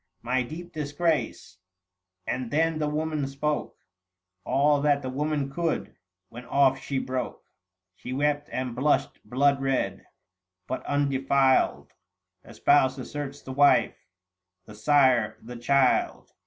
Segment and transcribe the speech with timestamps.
[0.23, 1.59] My deep disgrace;"
[2.27, 3.77] and then the woman spoke
[4.45, 5.95] All that the woman could;
[6.29, 7.35] when off she broke,
[7.99, 10.03] 880 She wept and blushed bloodred.
[10.65, 11.93] But undefiled
[12.41, 14.07] The spouse asserts the wife;
[14.65, 16.33] the sire the child.